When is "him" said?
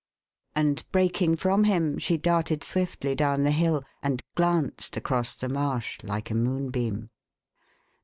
1.65-1.99